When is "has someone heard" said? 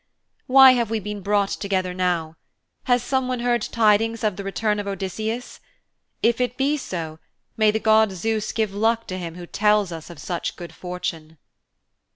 2.85-3.61